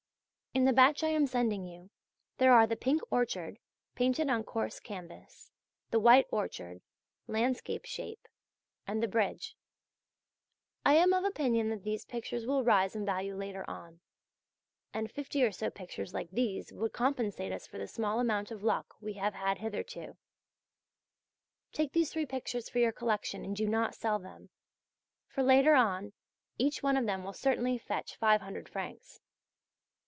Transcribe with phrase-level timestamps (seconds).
[0.53, 1.91] In the batch I am sending you
[2.37, 3.57] there are the "Pink Orchard,"
[3.95, 5.49] painted on coarse canvas,
[5.91, 6.81] the "White Orchard"
[7.25, 8.27] (landscape shape);
[8.85, 9.55] and the "Bridge."
[10.85, 14.01] I am of opinion that these pictures will rise in value later on.
[14.93, 18.61] And fifty or so pictures like these would compensate us for the small amount of
[18.61, 20.17] luck we have had hitherto.
[21.71, 24.49] Take these three pictures for your collection and do not sell them;
[25.29, 26.11] for later on
[26.57, 29.21] each one of them will certainly fetch 500 francs.